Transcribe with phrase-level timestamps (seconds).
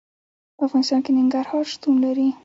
[0.57, 2.27] په افغانستان کې ننګرهار شتون لري.